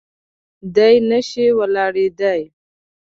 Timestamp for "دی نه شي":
0.75-1.45